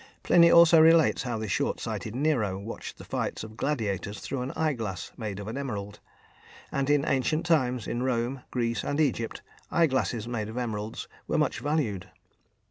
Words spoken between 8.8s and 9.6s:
and Egypt,